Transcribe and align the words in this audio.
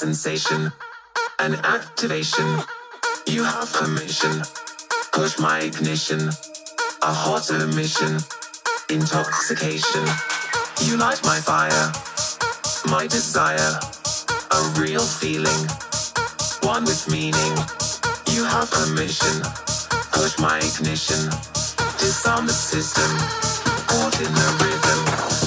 sensation 0.00 0.72
an 1.40 1.54
activation. 1.64 2.48
You 3.26 3.44
have 3.44 3.70
permission. 3.72 4.42
Push 5.12 5.38
my 5.38 5.60
ignition. 5.60 6.30
A 7.02 7.12
hot 7.12 7.50
emission. 7.50 8.18
Intoxication. 8.88 10.04
You 10.86 10.96
light 10.96 11.20
my 11.24 11.38
fire. 11.38 11.86
My 12.90 13.06
desire. 13.06 13.72
A 14.58 14.60
real 14.80 15.04
feeling. 15.20 15.62
One 16.62 16.84
with 16.84 17.08
meaning. 17.10 17.54
You 18.34 18.44
have 18.44 18.70
permission. 18.70 19.36
Push 20.12 20.38
my 20.38 20.58
ignition. 20.58 21.22
Disarm 21.98 22.46
the 22.46 22.52
system. 22.52 23.10
Caught 23.86 24.20
in. 24.20 24.32
The 24.32 24.48
rhythm. 24.64 25.39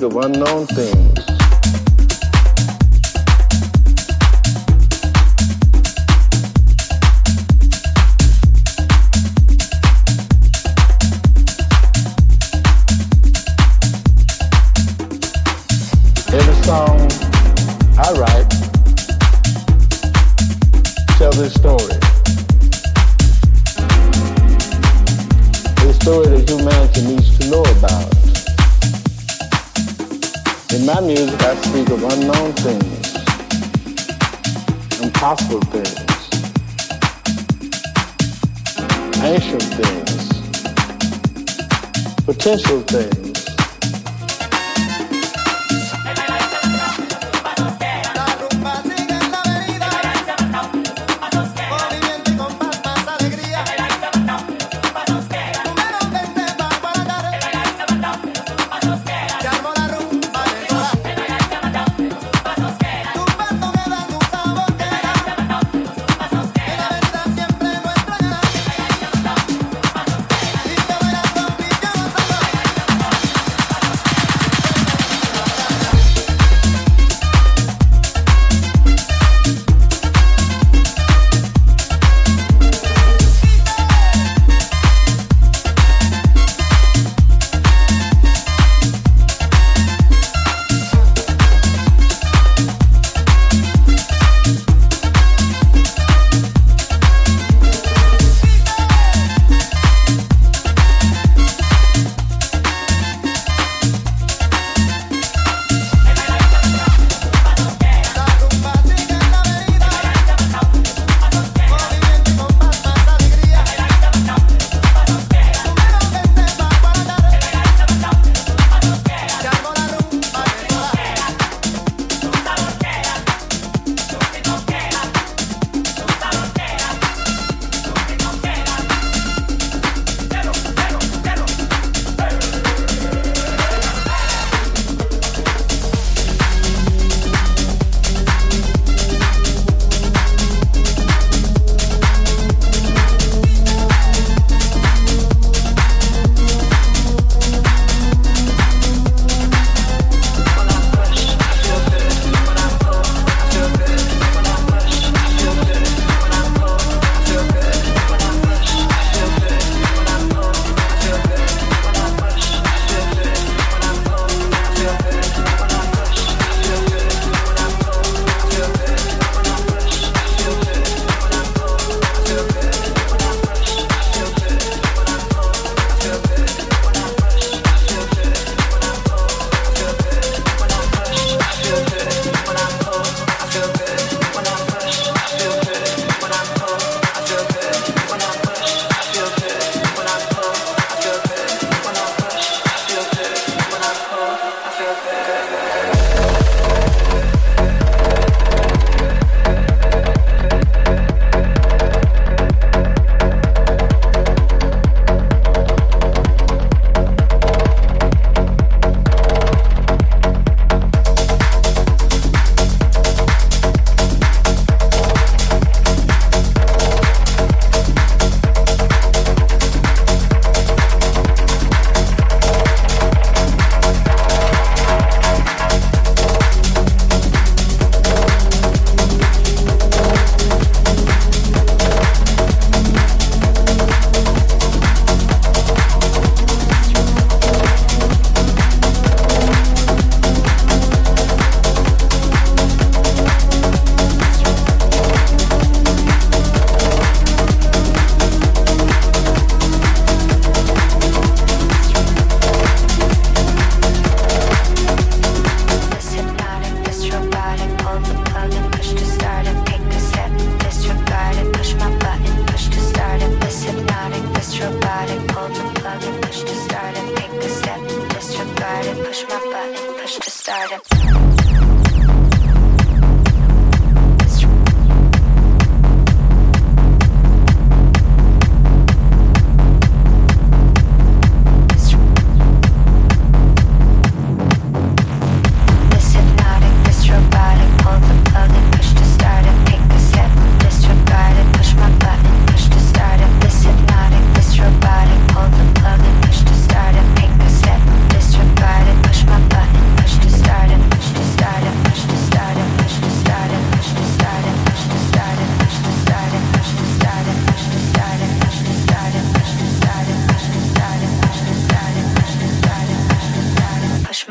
Music, 0.00 0.16
one 0.16 0.32
speak 0.32 0.49